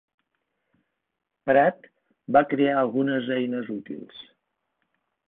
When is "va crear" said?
2.37-2.71